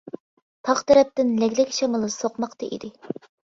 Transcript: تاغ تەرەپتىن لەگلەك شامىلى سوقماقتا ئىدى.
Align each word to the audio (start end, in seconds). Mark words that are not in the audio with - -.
تاغ 0.69 0.81
تەرەپتىن 0.91 1.35
لەگلەك 1.45 1.77
شامىلى 1.81 2.11
سوقماقتا 2.17 2.73
ئىدى. 2.73 2.93